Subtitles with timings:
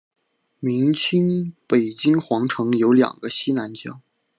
[0.59, 4.01] 明清北京皇城有两个西南角。